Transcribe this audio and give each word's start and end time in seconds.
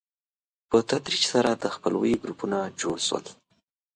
په 0.69 0.77
تدریج 0.89 1.23
سره 1.33 1.49
د 1.53 1.65
خپلوۍ 1.75 2.13
ګروپونه 2.23 2.57
جوړ 2.81 2.97
شول. 3.07 3.25